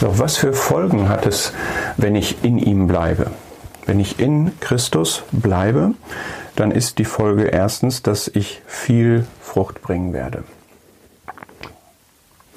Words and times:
Doch 0.00 0.18
was 0.18 0.36
für 0.36 0.52
Folgen 0.52 1.08
hat 1.08 1.26
es, 1.26 1.52
wenn 1.96 2.16
ich 2.16 2.44
in 2.44 2.58
ihm 2.58 2.86
bleibe? 2.86 3.30
Wenn 3.86 3.98
ich 3.98 4.20
in 4.20 4.58
Christus 4.60 5.22
bleibe, 5.32 5.94
dann 6.54 6.70
ist 6.70 6.98
die 6.98 7.04
Folge 7.04 7.44
erstens, 7.44 8.02
dass 8.02 8.28
ich 8.28 8.62
viel 8.66 9.26
Frucht 9.40 9.80
bringen 9.80 10.12
werde. 10.12 10.44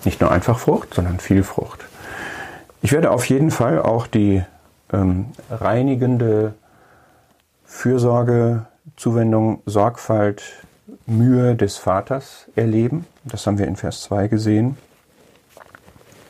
Nicht 0.06 0.22
nur 0.22 0.32
einfach 0.32 0.60
Frucht, 0.60 0.94
sondern 0.94 1.20
viel 1.20 1.44
Frucht. 1.44 1.86
Ich 2.82 2.92
werde 2.92 3.12
auf 3.12 3.26
jeden 3.26 3.52
Fall 3.52 3.82
auch 3.82 4.08
die 4.08 4.44
ähm, 4.92 5.28
reinigende 5.50 6.54
Fürsorge, 7.66 8.66
Zuwendung, 8.96 9.62
Sorgfalt, 9.66 10.44
Mühe 11.06 11.56
des 11.56 11.78
Vaters 11.78 12.48
erleben. 12.56 13.06
Das 13.24 13.46
haben 13.46 13.58
wir 13.58 13.68
in 13.68 13.76
Vers 13.76 14.02
2 14.04 14.28
gesehen. 14.28 14.78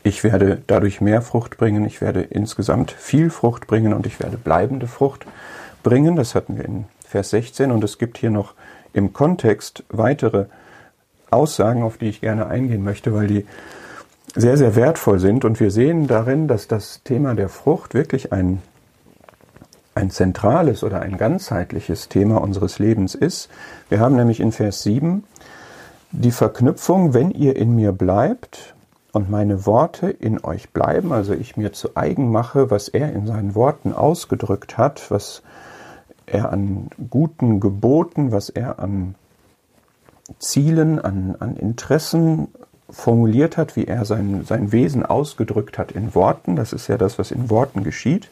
Ich 0.04 0.24
werde 0.24 0.62
dadurch 0.68 1.02
mehr 1.02 1.22
Frucht 1.22 1.58
bringen, 1.58 1.86
ich 1.86 2.00
werde 2.00 2.22
insgesamt 2.22 2.92
viel 2.92 3.30
Frucht 3.30 3.68
bringen 3.68 3.94
und 3.94 4.06
ich 4.06 4.20
werde 4.20 4.38
bleibende 4.38 4.88
Frucht 4.88 5.26
bringen. 5.84 6.16
Das 6.16 6.36
hatten 6.36 6.58
wir 6.58 6.66
in 6.66 6.86
Vers 7.06 7.32
16 7.32 7.72
und 7.72 7.84
es 7.84 7.98
gibt 7.98 8.18
hier 8.18 8.32
noch 8.32 8.54
im 8.94 9.12
Kontext 9.14 9.84
weitere 9.90 10.46
Aussagen, 11.32 11.84
auf 11.84 11.98
die 11.98 12.08
ich 12.08 12.22
gerne 12.22 12.48
eingehen 12.48 12.84
möchte, 12.84 13.14
weil 13.14 13.28
die 13.28 13.46
sehr, 14.36 14.58
sehr 14.58 14.76
wertvoll 14.76 15.20
sind 15.20 15.44
und 15.44 15.60
wir 15.60 15.72
sehen 15.72 16.08
darin, 16.08 16.48
dass 16.48 16.68
das 16.68 17.02
Thema 17.04 17.34
der 17.36 17.50
Frucht 17.50 17.94
wirklich 17.94 18.32
ein, 18.32 18.62
ein 19.96 20.12
zentrales 20.12 20.84
oder 20.84 21.02
ein 21.02 21.18
ganzheitliches 21.18 22.10
Thema 22.10 22.42
unseres 22.42 22.80
Lebens 22.80 23.16
ist. 23.16 23.50
Wir 23.90 24.00
haben 24.00 24.16
nämlich 24.16 24.40
in 24.40 24.52
Vers 24.52 24.84
7 24.84 25.24
die 26.12 26.32
Verknüpfung, 26.32 27.14
wenn 27.14 27.32
ihr 27.32 27.56
in 27.56 27.76
mir 27.76 27.92
bleibt 27.92 28.76
und 29.12 29.30
meine 29.30 29.66
Worte 29.66 30.10
in 30.10 30.44
euch 30.44 30.70
bleiben, 30.70 31.12
also 31.12 31.34
ich 31.34 31.58
mir 31.58 31.74
zu 31.74 31.96
eigen 31.96 32.32
mache, 32.32 32.70
was 32.70 32.88
er 32.88 33.12
in 33.14 33.26
seinen 33.26 33.56
Worten 33.56 33.94
ausgedrückt 33.94 34.78
hat, 34.78 35.10
was 35.10 35.42
er 36.26 36.52
an 36.52 36.90
guten 37.10 37.60
Geboten, 37.60 38.32
was 38.32 38.50
er 38.50 38.80
an 38.80 39.16
Zielen, 40.38 41.00
an, 41.00 41.36
an 41.40 41.56
Interessen 41.56 42.50
formuliert 42.90 43.58
hat, 43.58 43.76
wie 43.76 43.86
er 43.86 44.06
sein, 44.06 44.46
sein 44.46 44.72
Wesen 44.72 45.06
ausgedrückt 45.06 45.78
hat 45.78 45.92
in 45.92 46.14
Worten, 46.14 46.56
das 46.56 46.74
ist 46.74 46.88
ja 46.88 46.98
das, 46.98 47.18
was 47.18 47.32
in 47.32 47.50
Worten 47.50 47.84
geschieht, 47.84 48.30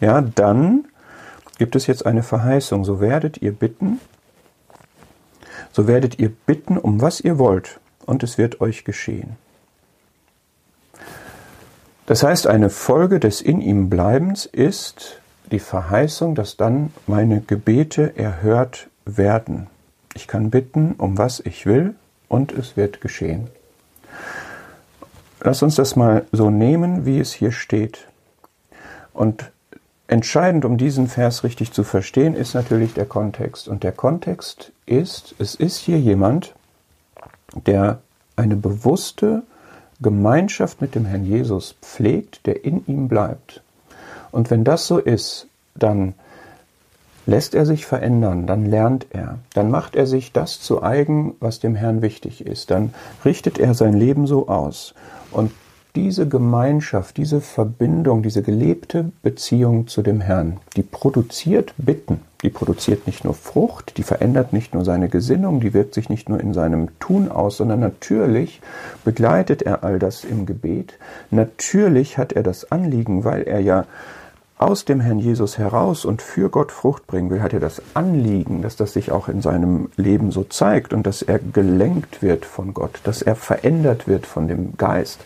ja, 0.00 0.20
dann 0.20 0.84
gibt 1.58 1.76
es 1.76 1.86
jetzt 1.86 2.06
eine 2.06 2.22
Verheißung, 2.22 2.84
so 2.84 3.00
werdet 3.00 3.42
ihr 3.42 3.52
bitten, 3.52 4.00
so 5.72 5.86
werdet 5.86 6.18
ihr 6.18 6.30
bitten, 6.30 6.78
um 6.78 7.00
was 7.00 7.20
ihr 7.20 7.38
wollt, 7.38 7.80
und 8.06 8.22
es 8.22 8.38
wird 8.38 8.60
euch 8.60 8.84
geschehen. 8.84 9.36
Das 12.10 12.24
heißt, 12.24 12.48
eine 12.48 12.70
Folge 12.70 13.20
des 13.20 13.40
in 13.40 13.60
ihm 13.60 13.88
Bleibens 13.88 14.44
ist 14.44 15.20
die 15.52 15.60
Verheißung, 15.60 16.34
dass 16.34 16.56
dann 16.56 16.92
meine 17.06 17.40
Gebete 17.40 18.16
erhört 18.16 18.88
werden. 19.04 19.68
Ich 20.16 20.26
kann 20.26 20.50
bitten, 20.50 20.96
um 20.98 21.18
was 21.18 21.38
ich 21.38 21.66
will, 21.66 21.94
und 22.26 22.50
es 22.50 22.76
wird 22.76 23.00
geschehen. 23.00 23.46
Lass 25.40 25.62
uns 25.62 25.76
das 25.76 25.94
mal 25.94 26.24
so 26.32 26.50
nehmen, 26.50 27.06
wie 27.06 27.20
es 27.20 27.32
hier 27.32 27.52
steht. 27.52 28.08
Und 29.12 29.52
entscheidend, 30.08 30.64
um 30.64 30.78
diesen 30.78 31.06
Vers 31.06 31.44
richtig 31.44 31.72
zu 31.72 31.84
verstehen, 31.84 32.34
ist 32.34 32.54
natürlich 32.54 32.92
der 32.92 33.06
Kontext. 33.06 33.68
Und 33.68 33.84
der 33.84 33.92
Kontext 33.92 34.72
ist, 34.84 35.36
es 35.38 35.54
ist 35.54 35.76
hier 35.76 36.00
jemand, 36.00 36.56
der 37.54 38.00
eine 38.34 38.56
bewusste 38.56 39.44
Gemeinschaft 40.00 40.80
mit 40.80 40.94
dem 40.94 41.04
Herrn 41.04 41.24
Jesus 41.24 41.76
pflegt, 41.82 42.46
der 42.46 42.64
in 42.64 42.84
ihm 42.86 43.08
bleibt. 43.08 43.62
Und 44.32 44.50
wenn 44.50 44.64
das 44.64 44.86
so 44.86 44.98
ist, 44.98 45.46
dann 45.74 46.14
lässt 47.26 47.54
er 47.54 47.66
sich 47.66 47.86
verändern, 47.86 48.46
dann 48.46 48.66
lernt 48.66 49.06
er, 49.10 49.38
dann 49.54 49.70
macht 49.70 49.94
er 49.94 50.06
sich 50.06 50.32
das 50.32 50.60
zu 50.60 50.82
eigen, 50.82 51.34
was 51.40 51.60
dem 51.60 51.74
Herrn 51.74 52.02
wichtig 52.02 52.44
ist, 52.46 52.70
dann 52.70 52.94
richtet 53.24 53.58
er 53.58 53.74
sein 53.74 53.94
Leben 53.94 54.26
so 54.26 54.48
aus. 54.48 54.94
Und 55.30 55.52
diese 55.96 56.28
Gemeinschaft, 56.28 57.16
diese 57.16 57.40
Verbindung, 57.40 58.22
diese 58.22 58.42
gelebte 58.42 59.10
Beziehung 59.22 59.86
zu 59.88 60.02
dem 60.02 60.20
Herrn, 60.20 60.58
die 60.76 60.82
produziert 60.82 61.74
Bitten, 61.78 62.20
die 62.42 62.50
produziert 62.50 63.06
nicht 63.06 63.24
nur 63.24 63.34
Frucht, 63.34 63.96
die 63.96 64.02
verändert 64.02 64.52
nicht 64.52 64.72
nur 64.72 64.84
seine 64.84 65.08
Gesinnung, 65.08 65.60
die 65.60 65.74
wirkt 65.74 65.94
sich 65.94 66.08
nicht 66.08 66.28
nur 66.28 66.40
in 66.40 66.54
seinem 66.54 66.88
Tun 67.00 67.30
aus, 67.30 67.56
sondern 67.56 67.80
natürlich 67.80 68.60
begleitet 69.04 69.62
er 69.62 69.84
all 69.84 69.98
das 69.98 70.24
im 70.24 70.46
Gebet. 70.46 70.94
Natürlich 71.30 72.18
hat 72.18 72.32
er 72.32 72.42
das 72.42 72.70
Anliegen, 72.70 73.24
weil 73.24 73.42
er 73.42 73.60
ja 73.60 73.84
aus 74.60 74.84
dem 74.84 75.00
Herrn 75.00 75.18
Jesus 75.18 75.56
heraus 75.56 76.04
und 76.04 76.20
für 76.20 76.50
Gott 76.50 76.70
Frucht 76.70 77.06
bringen 77.06 77.30
will, 77.30 77.40
hat 77.40 77.54
er 77.54 77.60
das 77.60 77.80
Anliegen, 77.94 78.60
dass 78.60 78.76
das 78.76 78.92
sich 78.92 79.10
auch 79.10 79.28
in 79.28 79.40
seinem 79.40 79.88
Leben 79.96 80.32
so 80.32 80.44
zeigt 80.44 80.92
und 80.92 81.06
dass 81.06 81.22
er 81.22 81.38
gelenkt 81.38 82.20
wird 82.20 82.44
von 82.44 82.74
Gott, 82.74 83.00
dass 83.04 83.22
er 83.22 83.36
verändert 83.36 84.06
wird 84.06 84.26
von 84.26 84.48
dem 84.48 84.76
Geist. 84.76 85.20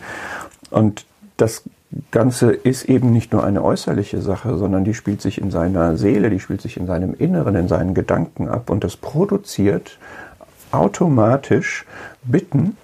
Und 0.74 1.06
das 1.36 1.62
Ganze 2.10 2.50
ist 2.50 2.86
eben 2.86 3.12
nicht 3.12 3.32
nur 3.32 3.44
eine 3.44 3.62
äußerliche 3.62 4.20
Sache, 4.20 4.56
sondern 4.56 4.82
die 4.82 4.94
spielt 4.94 5.22
sich 5.22 5.40
in 5.40 5.52
seiner 5.52 5.96
Seele, 5.96 6.30
die 6.30 6.40
spielt 6.40 6.62
sich 6.62 6.76
in 6.76 6.88
seinem 6.88 7.14
Inneren, 7.14 7.54
in 7.54 7.68
seinen 7.68 7.94
Gedanken 7.94 8.48
ab 8.48 8.70
und 8.70 8.82
das 8.82 8.96
produziert 8.96 10.00
automatisch 10.72 11.86
Bitten, 12.24 12.76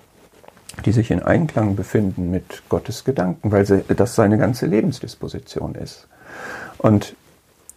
die 0.84 0.93
sich 0.93 1.11
in 1.11 1.21
Einklang 1.21 1.75
befinden 1.75 2.31
mit 2.31 2.62
Gottes 2.69 3.03
Gedanken, 3.03 3.51
weil 3.51 3.65
das 3.65 4.15
seine 4.15 4.39
ganze 4.39 4.67
Lebensdisposition 4.67 5.75
ist. 5.75 6.07
Und 6.78 7.17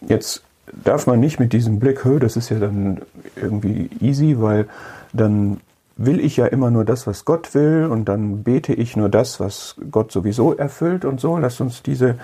jetzt 0.00 0.44
darf 0.84 1.08
man 1.08 1.18
nicht 1.18 1.40
mit 1.40 1.52
diesem 1.52 1.80
Blick, 1.80 2.04
das 2.20 2.36
ist 2.36 2.50
ja 2.50 2.60
dann 2.60 3.02
irgendwie 3.34 3.90
easy, 4.00 4.36
weil 4.38 4.68
dann 5.12 5.60
will 5.96 6.20
ich 6.20 6.36
ja 6.36 6.46
immer 6.46 6.70
nur 6.70 6.84
das, 6.84 7.06
was 7.06 7.24
Gott 7.24 7.54
will 7.54 7.86
und 7.90 8.06
dann 8.06 8.42
bete 8.42 8.72
ich 8.72 8.96
nur 8.96 9.08
das, 9.08 9.38
was 9.38 9.76
Gott 9.90 10.10
sowieso 10.10 10.54
erfüllt 10.54 11.04
und 11.04 11.20
so. 11.20 11.36
Lasst 11.38 11.60
uns 11.60 11.82
diese 11.82 12.16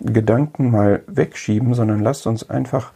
Gedanken 0.00 0.70
mal 0.70 1.02
wegschieben, 1.06 1.74
sondern 1.74 2.00
lasst 2.00 2.26
uns 2.26 2.48
einfach 2.48 2.92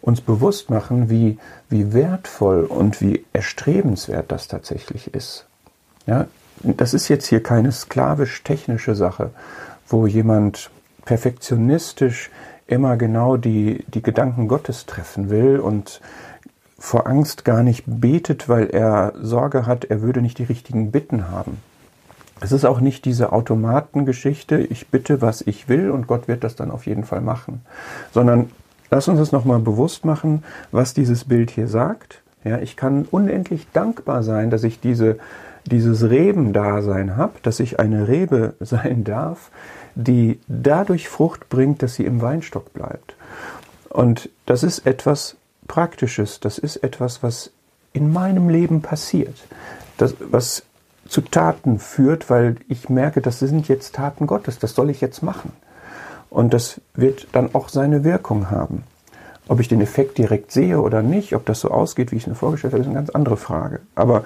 uns 0.00 0.20
bewusst 0.20 0.70
machen, 0.70 1.08
wie, 1.08 1.38
wie 1.70 1.92
wertvoll 1.92 2.64
und 2.64 3.00
wie 3.00 3.24
erstrebenswert 3.32 4.30
das 4.30 4.48
tatsächlich 4.48 5.12
ist. 5.14 5.46
Ja, 6.06 6.26
das 6.62 6.94
ist 6.94 7.08
jetzt 7.08 7.26
hier 7.26 7.42
keine 7.42 7.72
sklavisch-technische 7.72 8.94
Sache, 8.94 9.30
wo 9.88 10.06
jemand 10.06 10.70
perfektionistisch 11.04 12.30
immer 12.66 12.96
genau 12.96 13.36
die, 13.36 13.84
die 13.88 14.02
Gedanken 14.02 14.46
Gottes 14.46 14.86
treffen 14.86 15.30
will 15.30 15.58
und 15.58 16.00
vor 16.84 17.06
Angst 17.06 17.46
gar 17.46 17.62
nicht 17.62 17.84
betet, 17.86 18.50
weil 18.50 18.66
er 18.66 19.14
Sorge 19.18 19.64
hat, 19.64 19.86
er 19.86 20.02
würde 20.02 20.20
nicht 20.20 20.38
die 20.38 20.44
richtigen 20.44 20.90
Bitten 20.90 21.30
haben. 21.30 21.56
Es 22.42 22.52
ist 22.52 22.66
auch 22.66 22.78
nicht 22.78 23.06
diese 23.06 23.32
Automatengeschichte, 23.32 24.58
ich 24.58 24.88
bitte, 24.88 25.22
was 25.22 25.40
ich 25.40 25.70
will 25.70 25.90
und 25.90 26.06
Gott 26.06 26.28
wird 26.28 26.44
das 26.44 26.56
dann 26.56 26.70
auf 26.70 26.84
jeden 26.84 27.04
Fall 27.04 27.22
machen, 27.22 27.62
sondern 28.12 28.50
lass 28.90 29.08
uns 29.08 29.18
das 29.18 29.32
nochmal 29.32 29.60
bewusst 29.60 30.04
machen, 30.04 30.44
was 30.72 30.92
dieses 30.92 31.24
Bild 31.24 31.50
hier 31.50 31.68
sagt. 31.68 32.20
Ja, 32.44 32.58
ich 32.58 32.76
kann 32.76 33.06
unendlich 33.10 33.66
dankbar 33.72 34.22
sein, 34.22 34.50
dass 34.50 34.62
ich 34.62 34.78
diese, 34.78 35.16
dieses 35.64 36.10
Rebendasein 36.10 37.16
habe, 37.16 37.32
dass 37.42 37.60
ich 37.60 37.80
eine 37.80 38.08
Rebe 38.08 38.56
sein 38.60 39.04
darf, 39.04 39.50
die 39.94 40.38
dadurch 40.48 41.08
Frucht 41.08 41.48
bringt, 41.48 41.82
dass 41.82 41.94
sie 41.94 42.04
im 42.04 42.20
Weinstock 42.20 42.74
bleibt. 42.74 43.16
Und 43.88 44.28
das 44.44 44.62
ist 44.62 44.86
etwas, 44.86 45.38
Praktisches, 45.66 46.40
das 46.40 46.58
ist 46.58 46.76
etwas, 46.76 47.22
was 47.22 47.50
in 47.92 48.12
meinem 48.12 48.48
Leben 48.48 48.82
passiert, 48.82 49.36
das, 49.96 50.14
was 50.20 50.64
zu 51.08 51.20
Taten 51.20 51.78
führt, 51.78 52.30
weil 52.30 52.56
ich 52.68 52.88
merke, 52.88 53.20
das 53.20 53.38
sind 53.38 53.68
jetzt 53.68 53.94
Taten 53.94 54.26
Gottes, 54.26 54.58
das 54.58 54.74
soll 54.74 54.90
ich 54.90 55.00
jetzt 55.00 55.22
machen. 55.22 55.52
Und 56.30 56.52
das 56.52 56.80
wird 56.94 57.28
dann 57.32 57.54
auch 57.54 57.68
seine 57.68 58.02
Wirkung 58.02 58.50
haben. 58.50 58.82
Ob 59.46 59.60
ich 59.60 59.68
den 59.68 59.80
Effekt 59.80 60.18
direkt 60.18 60.50
sehe 60.50 60.80
oder 60.80 61.02
nicht, 61.02 61.34
ob 61.34 61.44
das 61.46 61.60
so 61.60 61.70
ausgeht, 61.70 62.10
wie 62.10 62.16
ich 62.16 62.22
es 62.22 62.28
mir 62.28 62.34
vorgestellt 62.34 62.72
habe, 62.72 62.82
ist 62.82 62.88
eine 62.88 62.96
ganz 62.96 63.10
andere 63.10 63.36
Frage. 63.36 63.80
Aber 63.94 64.24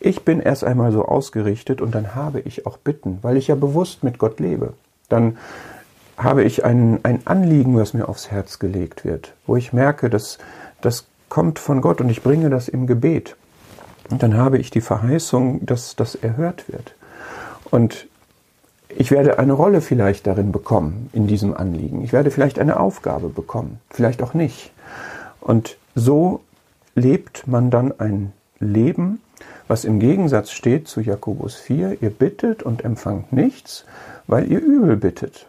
ich 0.00 0.24
bin 0.24 0.40
erst 0.40 0.64
einmal 0.64 0.92
so 0.92 1.04
ausgerichtet 1.04 1.80
und 1.80 1.94
dann 1.94 2.14
habe 2.14 2.40
ich 2.40 2.66
auch 2.66 2.76
Bitten, 2.76 3.18
weil 3.22 3.36
ich 3.36 3.46
ja 3.46 3.54
bewusst 3.54 4.04
mit 4.04 4.18
Gott 4.18 4.40
lebe. 4.40 4.74
Dann 5.08 5.38
habe 6.18 6.42
ich 6.42 6.64
ein, 6.64 7.00
ein 7.04 7.26
Anliegen, 7.26 7.76
was 7.76 7.94
mir 7.94 8.08
aufs 8.08 8.30
Herz 8.30 8.58
gelegt 8.58 9.04
wird, 9.04 9.34
wo 9.46 9.56
ich 9.56 9.72
merke, 9.72 10.10
dass 10.10 10.38
das 10.80 11.06
kommt 11.28 11.58
von 11.58 11.80
Gott 11.80 12.00
und 12.00 12.08
ich 12.08 12.22
bringe 12.22 12.50
das 12.50 12.68
im 12.68 12.86
Gebet. 12.86 13.36
Und 14.10 14.22
dann 14.22 14.36
habe 14.36 14.58
ich 14.58 14.70
die 14.70 14.80
Verheißung, 14.80 15.66
dass 15.66 15.96
das 15.96 16.14
erhört 16.14 16.68
wird. 16.68 16.94
Und 17.70 18.06
ich 18.88 19.10
werde 19.10 19.38
eine 19.38 19.52
Rolle 19.52 19.80
vielleicht 19.80 20.26
darin 20.26 20.52
bekommen, 20.52 21.10
in 21.12 21.26
diesem 21.26 21.56
Anliegen. 21.56 22.02
Ich 22.02 22.12
werde 22.12 22.30
vielleicht 22.30 22.58
eine 22.58 22.78
Aufgabe 22.78 23.28
bekommen, 23.28 23.80
vielleicht 23.90 24.22
auch 24.22 24.32
nicht. 24.32 24.72
Und 25.40 25.76
so 25.94 26.40
lebt 26.94 27.46
man 27.46 27.70
dann 27.70 27.92
ein 27.98 28.32
Leben, 28.58 29.20
was 29.68 29.84
im 29.84 29.98
Gegensatz 29.98 30.50
steht 30.50 30.88
zu 30.88 31.00
Jakobus 31.00 31.56
4, 31.56 32.00
ihr 32.00 32.10
bittet 32.10 32.62
und 32.62 32.84
empfangt 32.84 33.32
nichts, 33.32 33.84
weil 34.26 34.50
ihr 34.50 34.60
übel 34.60 34.96
bittet, 34.96 35.46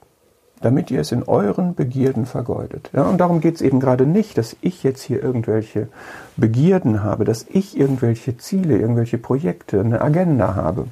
damit 0.61 0.89
ihr 0.89 1.01
es 1.01 1.11
in 1.11 1.23
euren 1.23 1.75
Begierden 1.75 2.25
vergeudet. 2.25 2.89
Ja, 2.93 3.03
und 3.03 3.19
darum 3.19 3.41
geht 3.41 3.55
es 3.55 3.61
eben 3.61 3.79
gerade 3.79 4.05
nicht, 4.05 4.37
dass 4.37 4.55
ich 4.61 4.83
jetzt 4.83 5.03
hier 5.03 5.21
irgendwelche 5.21 5.87
Begierden 6.35 7.03
habe, 7.03 7.25
dass 7.25 7.45
ich 7.47 7.77
irgendwelche 7.77 8.37
Ziele, 8.37 8.77
irgendwelche 8.77 9.17
Projekte, 9.17 9.79
eine 9.79 10.01
Agenda 10.01 10.55
habe, 10.55 10.87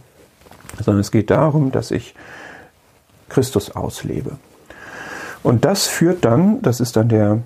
sondern 0.84 1.02
es 1.02 1.12
geht 1.12 1.32
darum, 1.32 1.72
dass 1.72 1.92
ich 1.92 2.16
Christus 3.30 3.76
auslebe. 3.76 4.38
Und 5.42 5.66
das 5.66 5.88
führt 5.88 6.26
dann, 6.26 6.62
das 6.62 6.80
ist 6.80 6.96
dann 6.96 7.10
der 7.10 7.40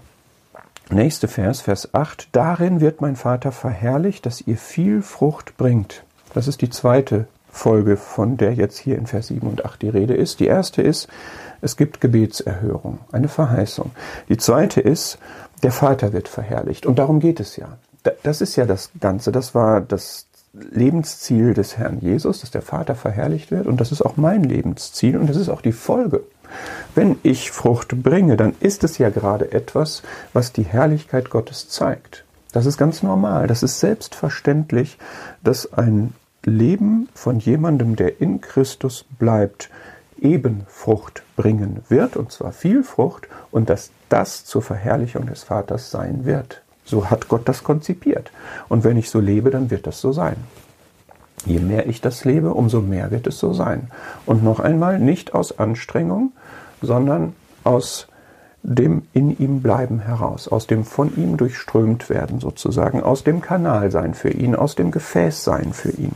nächste 0.89 1.27
Vers, 1.27 1.61
Vers 1.61 1.93
8, 1.93 2.29
darin 2.31 2.81
wird 2.81 3.01
mein 3.01 3.15
Vater 3.15 3.51
verherrlicht, 3.51 4.25
dass 4.25 4.41
ihr 4.41 4.57
viel 4.57 5.01
Frucht 5.01 5.57
bringt. 5.57 6.03
Das 6.33 6.47
ist 6.47 6.61
die 6.61 6.69
zweite 6.69 7.27
Folge, 7.51 7.97
von 7.97 8.37
der 8.37 8.53
jetzt 8.53 8.77
hier 8.77 8.97
in 8.97 9.07
Vers 9.07 9.27
7 9.27 9.47
und 9.47 9.65
8 9.65 9.81
die 9.81 9.89
Rede 9.89 10.13
ist. 10.13 10.39
Die 10.39 10.47
erste 10.47 10.81
ist, 10.81 11.07
es 11.61 11.77
gibt 11.77 12.01
Gebetserhörung, 12.01 12.99
eine 13.11 13.27
Verheißung. 13.27 13.91
Die 14.29 14.37
zweite 14.37 14.81
ist, 14.81 15.17
der 15.63 15.71
Vater 15.71 16.13
wird 16.13 16.27
verherrlicht. 16.27 16.85
Und 16.85 16.99
darum 16.99 17.19
geht 17.19 17.39
es 17.39 17.57
ja. 17.57 17.77
Das 18.23 18.41
ist 18.41 18.55
ja 18.55 18.65
das 18.65 18.91
Ganze. 18.99 19.31
Das 19.31 19.53
war 19.53 19.81
das 19.81 20.27
Lebensziel 20.53 21.53
des 21.53 21.77
Herrn 21.77 21.99
Jesus, 21.99 22.41
dass 22.41 22.51
der 22.51 22.61
Vater 22.61 22.95
verherrlicht 22.95 23.51
wird. 23.51 23.67
Und 23.67 23.81
das 23.81 23.91
ist 23.91 24.01
auch 24.01 24.17
mein 24.17 24.43
Lebensziel 24.43 25.17
und 25.17 25.27
das 25.27 25.37
ist 25.37 25.49
auch 25.49 25.61
die 25.61 25.73
Folge. 25.73 26.23
Wenn 26.95 27.19
ich 27.23 27.51
Frucht 27.51 28.01
bringe, 28.01 28.35
dann 28.35 28.55
ist 28.59 28.83
es 28.83 28.97
ja 28.97 29.09
gerade 29.09 29.51
etwas, 29.51 30.01
was 30.33 30.51
die 30.51 30.63
Herrlichkeit 30.63 31.29
Gottes 31.29 31.69
zeigt. 31.69 32.25
Das 32.51 32.65
ist 32.65 32.77
ganz 32.77 33.03
normal, 33.03 33.45
das 33.45 33.61
ist 33.61 33.79
selbstverständlich, 33.79 34.97
dass 35.43 35.71
ein 35.71 36.15
Leben 36.49 37.07
von 37.13 37.39
jemandem, 37.39 37.95
der 37.95 38.21
in 38.21 38.41
Christus 38.41 39.05
bleibt, 39.17 39.69
eben 40.21 40.65
Frucht 40.67 41.23
bringen 41.35 41.81
wird, 41.87 42.17
und 42.17 42.31
zwar 42.31 42.51
viel 42.51 42.83
Frucht, 42.83 43.27
und 43.51 43.69
dass 43.69 43.91
das 44.09 44.45
zur 44.45 44.61
Verherrlichung 44.61 45.27
des 45.27 45.43
Vaters 45.43 45.91
sein 45.91 46.25
wird. 46.25 46.61
So 46.83 47.09
hat 47.09 47.27
Gott 47.27 47.47
das 47.47 47.63
konzipiert. 47.63 48.31
Und 48.67 48.83
wenn 48.83 48.97
ich 48.97 49.09
so 49.09 49.19
lebe, 49.19 49.51
dann 49.51 49.69
wird 49.69 49.87
das 49.87 50.01
so 50.01 50.11
sein. 50.11 50.35
Je 51.45 51.59
mehr 51.59 51.87
ich 51.87 52.01
das 52.01 52.25
lebe, 52.25 52.53
umso 52.53 52.81
mehr 52.81 53.11
wird 53.11 53.27
es 53.27 53.39
so 53.39 53.53
sein. 53.53 53.89
Und 54.25 54.43
noch 54.43 54.59
einmal, 54.59 54.99
nicht 54.99 55.33
aus 55.33 55.57
Anstrengung, 55.57 56.33
sondern 56.81 57.33
aus 57.63 58.07
dem 58.61 59.03
in 59.13 59.37
ihm 59.37 59.61
bleiben 59.61 59.99
heraus, 59.99 60.47
aus 60.47 60.67
dem 60.67 60.83
von 60.83 61.15
ihm 61.15 61.37
durchströmt 61.37 62.09
werden 62.09 62.39
sozusagen, 62.39 63.01
aus 63.01 63.23
dem 63.23 63.41
Kanal 63.41 63.89
sein 63.91 64.13
für 64.13 64.31
ihn, 64.31 64.55
aus 64.55 64.75
dem 64.75 64.91
Gefäß 64.91 65.43
sein 65.43 65.71
für 65.71 65.91
ihn. 65.91 66.11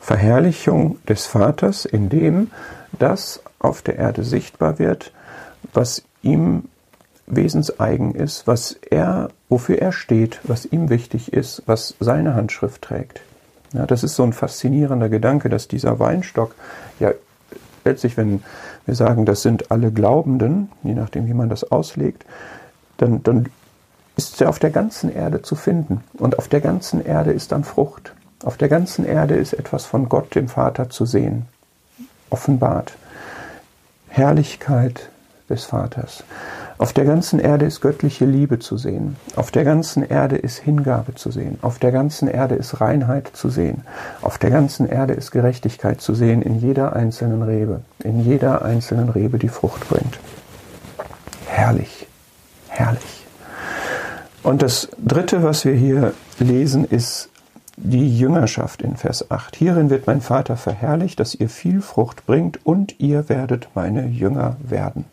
Verherrlichung 0.00 0.98
des 1.06 1.26
Vaters, 1.26 1.84
indem 1.84 2.50
das 2.98 3.42
auf 3.58 3.82
der 3.82 3.96
Erde 3.96 4.24
sichtbar 4.24 4.78
wird, 4.78 5.12
was 5.72 6.02
ihm 6.22 6.64
wesenseigen 7.26 8.14
ist, 8.14 8.46
was 8.46 8.76
er, 8.90 9.28
wofür 9.48 9.78
er 9.78 9.92
steht, 9.92 10.40
was 10.42 10.64
ihm 10.64 10.90
wichtig 10.90 11.32
ist, 11.32 11.62
was 11.66 11.94
seine 12.00 12.34
Handschrift 12.34 12.82
trägt. 12.82 13.20
Ja, 13.72 13.86
das 13.86 14.02
ist 14.02 14.16
so 14.16 14.24
ein 14.24 14.32
faszinierender 14.32 15.08
Gedanke, 15.08 15.48
dass 15.48 15.68
dieser 15.68 16.00
Weinstock 16.00 16.54
ja 16.98 17.12
letztlich, 17.84 18.16
wenn 18.16 18.42
wir 18.86 18.94
sagen, 18.94 19.26
das 19.26 19.42
sind 19.42 19.70
alle 19.70 19.92
Glaubenden, 19.92 20.70
je 20.82 20.94
nachdem, 20.94 21.26
wie 21.28 21.34
man 21.34 21.48
das 21.48 21.70
auslegt, 21.70 22.24
dann, 22.96 23.22
dann 23.22 23.48
ist 24.16 24.40
er 24.40 24.48
auf 24.48 24.58
der 24.58 24.70
ganzen 24.70 25.14
Erde 25.14 25.42
zu 25.42 25.54
finden. 25.54 26.02
Und 26.14 26.38
auf 26.38 26.48
der 26.48 26.60
ganzen 26.60 27.04
Erde 27.04 27.32
ist 27.32 27.52
dann 27.52 27.64
Frucht. 27.64 28.12
Auf 28.42 28.56
der 28.56 28.68
ganzen 28.68 29.04
Erde 29.04 29.34
ist 29.34 29.52
etwas 29.52 29.84
von 29.84 30.08
Gott, 30.08 30.34
dem 30.34 30.48
Vater, 30.48 30.88
zu 30.88 31.04
sehen, 31.04 31.46
offenbart. 32.30 32.94
Herrlichkeit 34.08 35.10
des 35.50 35.64
Vaters. 35.64 36.24
Auf 36.78 36.94
der 36.94 37.04
ganzen 37.04 37.38
Erde 37.38 37.66
ist 37.66 37.82
göttliche 37.82 38.24
Liebe 38.24 38.58
zu 38.58 38.78
sehen. 38.78 39.16
Auf 39.36 39.50
der 39.50 39.64
ganzen 39.64 40.02
Erde 40.02 40.36
ist 40.36 40.56
Hingabe 40.56 41.14
zu 41.14 41.30
sehen. 41.30 41.58
Auf 41.60 41.78
der 41.78 41.92
ganzen 41.92 42.26
Erde 42.26 42.54
ist 42.54 42.80
Reinheit 42.80 43.30
zu 43.34 43.50
sehen. 43.50 43.82
Auf 44.22 44.38
der 44.38 44.48
ganzen 44.48 44.88
Erde 44.88 45.12
ist 45.12 45.30
Gerechtigkeit 45.30 46.00
zu 46.00 46.14
sehen 46.14 46.40
in 46.40 46.58
jeder 46.58 46.96
einzelnen 46.96 47.42
Rebe. 47.42 47.82
In 48.02 48.24
jeder 48.24 48.64
einzelnen 48.64 49.10
Rebe, 49.10 49.38
die 49.38 49.50
Frucht 49.50 49.86
bringt. 49.90 50.18
Herrlich. 51.46 52.06
Herrlich. 52.68 53.26
Und 54.42 54.62
das 54.62 54.88
dritte, 54.96 55.42
was 55.42 55.66
wir 55.66 55.74
hier 55.74 56.14
lesen, 56.38 56.86
ist 56.86 57.28
die 57.82 58.18
Jüngerschaft 58.18 58.82
in 58.82 58.96
Vers 58.96 59.30
8. 59.30 59.56
Hierin 59.56 59.90
wird 59.90 60.06
mein 60.06 60.20
Vater 60.20 60.56
verherrlicht, 60.56 61.18
dass 61.18 61.34
ihr 61.34 61.48
viel 61.48 61.80
Frucht 61.80 62.26
bringt 62.26 62.64
und 62.64 63.00
ihr 63.00 63.28
werdet 63.28 63.68
meine 63.74 64.06
Jünger 64.06 64.56
werden. 64.62 65.06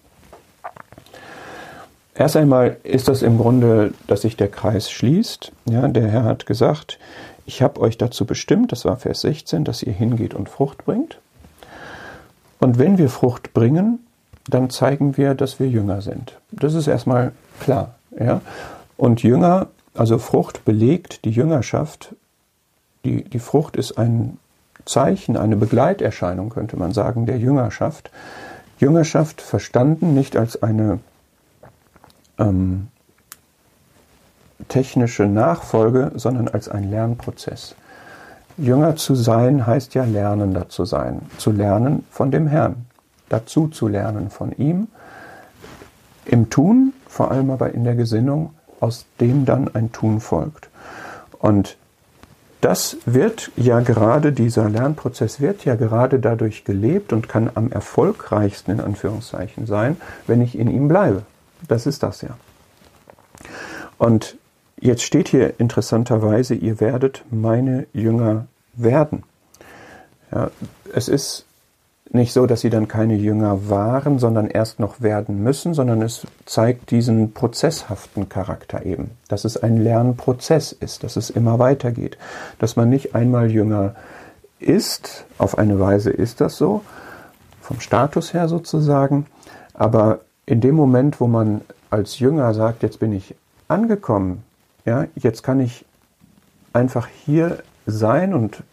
Erst 2.14 2.36
einmal 2.36 2.78
ist 2.84 3.08
das 3.08 3.22
im 3.22 3.38
Grunde, 3.38 3.94
dass 4.08 4.24
sich 4.24 4.36
der 4.38 4.50
Kreis 4.50 4.90
schließt. 4.90 5.52
Ja, 5.70 5.88
der 5.88 6.08
Herr 6.10 6.24
hat 6.24 6.46
gesagt, 6.46 6.98
ich 7.46 7.62
habe 7.62 7.80
euch 7.80 7.98
dazu 7.98 8.26
bestimmt, 8.26 8.72
das 8.72 8.86
war 8.86 8.98
Vers 8.98 9.22
16, 9.22 9.64
dass 9.64 9.84
ihr 9.84 9.94
hingeht 9.94 10.34
und 10.34 10.50
Frucht 10.50 10.84
bringt. 10.86 11.20
Und 12.60 12.80
wenn 12.80 12.98
wir 12.98 13.10
Frucht 13.10 13.54
bringen, 13.54 14.00
dann 14.50 14.70
zeigen 14.70 15.16
wir, 15.16 15.36
dass 15.36 15.60
wir 15.60 15.68
Jünger 15.68 16.02
sind. 16.02 16.38
Das 16.52 16.74
ist 16.74 16.88
erstmal 16.88 17.34
klar. 17.60 17.96
Ja? 18.20 18.42
Und 18.98 19.22
Jünger, 19.22 19.68
also 19.94 20.18
Frucht 20.18 20.66
belegt 20.66 21.24
die 21.26 21.32
Jüngerschaft. 21.32 22.16
Die, 23.06 23.24
die 23.24 23.40
Frucht 23.40 23.76
ist 23.76 23.98
ein 23.98 24.38
Zeichen, 24.86 25.38
eine 25.38 25.56
Begleiterscheinung, 25.56 26.50
könnte 26.50 26.78
man 26.78 26.94
sagen, 26.94 27.26
der 27.26 27.38
Jüngerschaft. 27.38 28.12
Jüngerschaft 28.80 29.42
verstanden 29.42 30.14
nicht 30.14 30.38
als 30.38 30.62
eine 30.62 31.00
ähm, 32.38 32.88
technische 34.68 35.26
Nachfolge, 35.26 36.12
sondern 36.16 36.48
als 36.48 36.70
ein 36.70 36.90
Lernprozess. 36.90 37.76
Jünger 38.58 38.96
zu 38.96 39.14
sein 39.14 39.68
heißt 39.68 39.94
ja 39.94 40.04
lernender 40.04 40.68
zu 40.70 40.86
sein, 40.86 41.22
zu 41.38 41.52
lernen 41.52 42.06
von 42.10 42.32
dem 42.32 42.48
Herrn, 42.48 42.86
dazu 43.30 43.68
zu 43.68 43.88
lernen 43.88 44.30
von 44.30 44.52
ihm, 44.54 44.88
im 46.26 46.50
Tun, 46.50 46.94
vor 47.08 47.32
allem 47.32 47.52
aber 47.52 47.74
in 47.74 47.84
der 47.84 47.96
Gesinnung, 47.96 48.54
aus 48.80 49.06
dem 49.20 49.46
dann 49.46 49.74
ein 49.74 49.92
Tun 49.92 50.20
folgt. 50.20 50.70
Und 51.40 51.78
das 52.62 52.98
wird 53.06 53.52
ja 53.56 53.80
gerade, 53.82 54.34
dieser 54.34 54.70
Lernprozess 54.70 55.40
wird 55.40 55.66
ja 55.66 55.76
gerade 55.76 56.20
dadurch 56.20 56.64
gelebt 56.64 57.14
und 57.14 57.30
kann 57.30 57.50
am 57.54 57.72
erfolgreichsten 57.72 58.72
in 58.72 58.80
Anführungszeichen 58.80 59.66
sein, 59.66 59.98
wenn 60.26 60.42
ich 60.42 60.58
in 60.58 60.70
ihm 60.70 60.88
bleibe. 60.88 61.24
Das 61.68 61.86
ist 61.86 62.04
das 62.04 62.22
ja. 62.22 62.38
Und 63.98 64.38
jetzt 64.80 65.04
steht 65.04 65.28
hier 65.28 65.60
interessanterweise, 65.60 66.56
ihr 66.56 66.80
werdet 66.80 67.24
meine 67.32 67.88
Jünger 67.94 68.48
werden. 68.74 69.24
Ja, 70.32 70.52
es 70.94 71.08
ist 71.08 71.47
nicht 72.10 72.34
so, 72.34 72.46
dass 72.46 72.62
sie 72.62 72.70
dann 72.70 72.88
keine 72.88 73.16
Jünger 73.16 73.70
waren, 73.70 74.20
sondern 74.20 74.48
erst 74.48 74.80
noch 74.80 75.02
werden 75.02 75.44
müssen, 75.44 75.74
sondern 75.74 76.02
es 76.02 76.26
zeigt 76.46 76.92
diesen 76.92 77.34
prozesshaften 77.34 78.30
Charakter 78.30 78.86
eben, 78.86 79.12
dass 79.28 79.46
es 79.46 79.62
ein 79.62 79.78
Lernprozess 79.78 80.72
ist, 80.72 81.04
dass 81.04 81.16
es 81.16 81.30
immer 81.30 81.60
weitergeht, 81.60 82.18
dass 82.60 82.76
man 82.76 82.90
nicht 82.90 83.16
einmal 83.16 83.52
Jünger 83.52 83.96
ist, 84.60 85.26
auf 85.38 85.58
eine 85.58 85.80
Weise 85.80 86.10
ist 86.10 86.42
das 86.42 86.58
so, 86.58 86.82
vom 87.62 87.80
Status 87.80 88.34
her 88.34 88.48
sozusagen, 88.48 89.26
aber 89.74 90.20
in 90.46 90.62
dem 90.62 90.76
Moment, 90.76 91.20
wo 91.20 91.28
man 91.28 91.62
als 91.90 92.20
Jünger 92.20 92.54
sagt, 92.54 92.84
jetzt 92.84 93.00
bin 93.00 93.12
ich 93.14 93.36
angekommen, 93.68 94.44
ja, 94.86 95.06
jetzt 95.16 95.44
kann 95.44 95.60
ich 95.60 95.86
einfach 96.74 97.08
hier 97.26 97.60
sein 97.86 98.34
und 98.34 98.64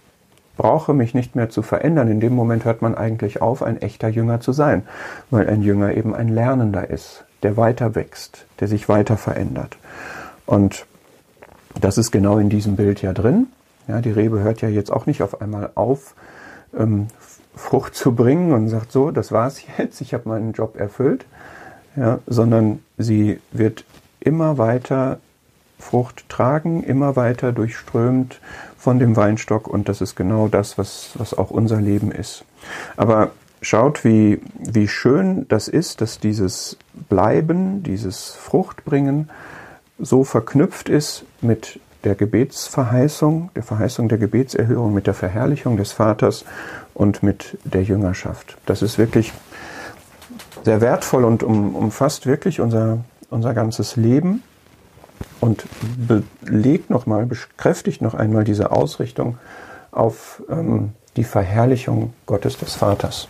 brauche 0.56 0.94
mich 0.94 1.14
nicht 1.14 1.34
mehr 1.34 1.50
zu 1.50 1.62
verändern. 1.62 2.08
In 2.08 2.20
dem 2.20 2.34
Moment 2.34 2.64
hört 2.64 2.82
man 2.82 2.94
eigentlich 2.94 3.42
auf, 3.42 3.62
ein 3.62 3.80
echter 3.80 4.08
Jünger 4.08 4.40
zu 4.40 4.52
sein, 4.52 4.82
weil 5.30 5.48
ein 5.48 5.62
Jünger 5.62 5.94
eben 5.94 6.14
ein 6.14 6.28
Lernender 6.28 6.88
ist, 6.88 7.24
der 7.42 7.56
weiter 7.56 7.94
wächst, 7.94 8.46
der 8.60 8.68
sich 8.68 8.88
weiter 8.88 9.16
verändert. 9.16 9.76
Und 10.46 10.86
das 11.80 11.98
ist 11.98 12.10
genau 12.10 12.38
in 12.38 12.48
diesem 12.48 12.76
Bild 12.76 13.02
ja 13.02 13.12
drin. 13.12 13.48
Ja, 13.88 14.00
die 14.00 14.10
Rebe 14.10 14.40
hört 14.40 14.60
ja 14.62 14.68
jetzt 14.68 14.92
auch 14.92 15.06
nicht 15.06 15.22
auf 15.22 15.40
einmal 15.42 15.70
auf, 15.74 16.14
ähm, 16.76 17.08
Frucht 17.56 17.94
zu 17.94 18.14
bringen 18.14 18.52
und 18.52 18.68
sagt 18.68 18.92
so, 18.92 19.10
das 19.10 19.32
war's 19.32 19.62
jetzt, 19.78 20.00
ich 20.00 20.14
habe 20.14 20.28
meinen 20.28 20.52
Job 20.52 20.78
erfüllt, 20.78 21.26
ja, 21.96 22.18
sondern 22.26 22.80
sie 22.98 23.40
wird 23.52 23.84
immer 24.20 24.58
weiter 24.58 25.18
Frucht 25.78 26.28
tragen, 26.28 26.82
immer 26.82 27.16
weiter 27.16 27.52
durchströmt 27.52 28.40
von 28.78 28.98
dem 28.98 29.16
Weinstock 29.16 29.68
und 29.68 29.88
das 29.88 30.00
ist 30.00 30.16
genau 30.16 30.48
das, 30.48 30.78
was, 30.78 31.10
was 31.14 31.34
auch 31.34 31.50
unser 31.50 31.80
Leben 31.80 32.12
ist. 32.12 32.44
Aber 32.96 33.30
schaut, 33.60 34.04
wie, 34.04 34.40
wie 34.58 34.88
schön 34.88 35.46
das 35.48 35.68
ist, 35.68 36.00
dass 36.00 36.20
dieses 36.20 36.76
Bleiben, 37.08 37.82
dieses 37.82 38.30
Fruchtbringen 38.30 39.30
so 39.98 40.24
verknüpft 40.24 40.88
ist 40.88 41.24
mit 41.40 41.80
der 42.04 42.14
Gebetsverheißung, 42.14 43.50
der 43.56 43.62
Verheißung 43.62 44.08
der 44.08 44.18
Gebetserhörung, 44.18 44.92
mit 44.92 45.06
der 45.06 45.14
Verherrlichung 45.14 45.76
des 45.76 45.92
Vaters 45.92 46.44
und 46.92 47.22
mit 47.22 47.58
der 47.64 47.82
Jüngerschaft. 47.82 48.58
Das 48.66 48.82
ist 48.82 48.98
wirklich 48.98 49.32
sehr 50.64 50.80
wertvoll 50.80 51.24
und 51.24 51.42
um, 51.42 51.74
umfasst 51.74 52.26
wirklich 52.26 52.60
unser, 52.60 52.98
unser 53.30 53.54
ganzes 53.54 53.96
Leben 53.96 54.42
und 55.44 55.66
belegt 56.40 56.88
nochmal, 56.88 57.26
bekräftigt 57.26 58.00
noch 58.00 58.14
einmal 58.14 58.44
diese 58.44 58.70
Ausrichtung 58.70 59.36
auf 59.90 60.42
ähm, 60.48 60.92
die 61.16 61.24
Verherrlichung 61.24 62.14
Gottes 62.24 62.56
des 62.56 62.74
Vaters. 62.74 63.28